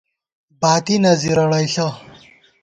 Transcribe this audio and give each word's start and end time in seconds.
باتی 0.61 0.95
نہ 1.03 1.11
زِرَڑئیݪہ 1.21 1.87